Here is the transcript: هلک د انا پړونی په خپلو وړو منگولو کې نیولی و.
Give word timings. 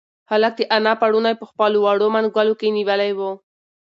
هلک 0.31 0.53
د 0.59 0.61
انا 0.77 0.93
پړونی 1.01 1.33
په 1.37 1.45
خپلو 1.49 1.77
وړو 1.81 2.07
منگولو 2.15 2.53
کې 2.59 2.73
نیولی 2.77 3.11
و. 3.17 3.19